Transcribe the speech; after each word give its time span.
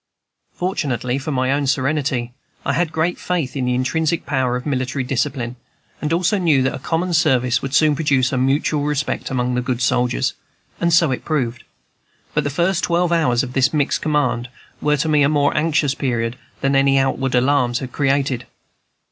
Fortunately 0.55 1.19
for 1.19 1.31
my 1.31 1.51
own 1.51 1.67
serenity, 1.67 2.33
I 2.65 2.73
had 2.73 2.91
great 2.91 3.19
faith 3.19 3.55
in 3.55 3.65
the 3.65 3.75
intrinsic 3.75 4.25
power 4.25 4.55
of 4.55 4.65
military 4.65 5.03
discipline, 5.03 5.57
and 6.01 6.11
also 6.11 6.39
knew 6.39 6.63
that 6.63 6.73
a 6.73 6.79
common 6.79 7.13
service 7.13 7.61
would 7.61 7.75
soon 7.75 7.95
produce 7.95 8.31
mutual 8.31 8.81
respect 8.83 9.29
among 9.29 9.53
good 9.61 9.79
soldiers; 9.79 10.33
and 10.79 10.91
so 10.91 11.11
it 11.11 11.23
proved. 11.23 11.65
But 12.33 12.43
the 12.43 12.49
first 12.49 12.83
twelve 12.83 13.11
hours 13.11 13.43
of 13.43 13.53
this 13.53 13.75
mixed 13.75 14.01
command 14.01 14.49
were 14.81 14.97
to 14.97 15.07
me 15.07 15.21
a 15.21 15.29
more 15.29 15.55
anxious 15.55 15.93
period 15.93 16.35
than 16.61 16.75
any 16.75 16.97
outward 16.97 17.35
alarms 17.35 17.77
had 17.77 17.91
created. 17.91 18.47